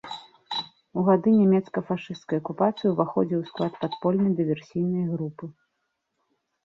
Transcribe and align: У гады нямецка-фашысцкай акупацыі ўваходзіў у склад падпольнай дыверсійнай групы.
У 1.01 1.03
гады 1.09 1.29
нямецка-фашысцкай 1.41 2.37
акупацыі 2.43 2.91
ўваходзіў 2.93 3.39
у 3.43 3.45
склад 3.53 3.73
падпольнай 3.85 4.31
дыверсійнай 4.41 5.05
групы. 5.15 5.45